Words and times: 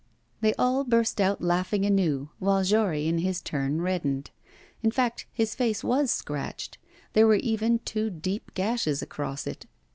They 0.41 0.55
all 0.55 0.83
burst 0.83 1.21
out 1.21 1.43
laughing 1.43 1.85
anew, 1.85 2.31
while 2.39 2.63
Jory, 2.63 3.07
in 3.07 3.19
his 3.19 3.39
turn, 3.39 3.83
reddened. 3.83 4.31
In 4.81 4.89
fact, 4.89 5.27
his 5.31 5.53
face 5.53 5.83
was 5.83 6.09
scratched: 6.09 6.79
there 7.13 7.27
were 7.27 7.35
even 7.35 7.77
two 7.85 8.09
deep 8.09 8.55
gashes 8.55 9.03
across 9.03 9.45
it. 9.45 9.67